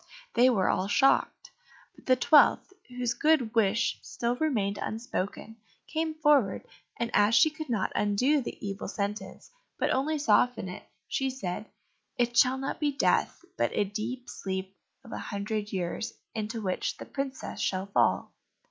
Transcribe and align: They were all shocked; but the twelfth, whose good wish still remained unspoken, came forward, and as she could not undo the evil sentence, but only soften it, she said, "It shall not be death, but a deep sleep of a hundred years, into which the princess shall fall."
They 0.33 0.49
were 0.49 0.67
all 0.67 0.87
shocked; 0.87 1.51
but 1.95 2.07
the 2.07 2.15
twelfth, 2.15 2.73
whose 2.87 3.13
good 3.13 3.53
wish 3.53 3.99
still 4.01 4.35
remained 4.35 4.79
unspoken, 4.81 5.57
came 5.85 6.15
forward, 6.15 6.65
and 6.97 7.11
as 7.13 7.35
she 7.35 7.51
could 7.51 7.69
not 7.69 7.91
undo 7.93 8.41
the 8.41 8.57
evil 8.67 8.87
sentence, 8.87 9.51
but 9.77 9.91
only 9.91 10.17
soften 10.17 10.67
it, 10.69 10.89
she 11.07 11.29
said, 11.29 11.67
"It 12.17 12.35
shall 12.35 12.57
not 12.57 12.79
be 12.79 12.91
death, 12.91 13.45
but 13.59 13.69
a 13.77 13.83
deep 13.83 14.27
sleep 14.27 14.75
of 15.03 15.11
a 15.11 15.19
hundred 15.19 15.71
years, 15.71 16.15
into 16.33 16.63
which 16.63 16.97
the 16.97 17.05
princess 17.05 17.59
shall 17.59 17.85
fall." 17.85 18.33